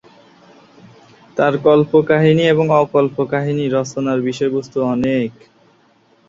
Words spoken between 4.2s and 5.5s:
বিষয়বস্তু অনেক।